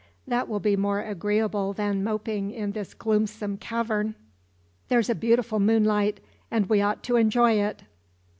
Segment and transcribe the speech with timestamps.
[0.25, 4.15] That will be more agreeable than moping in this gloomsome cavern.
[4.89, 7.83] There's a beautiful moonlight, and we ought to enjoy it."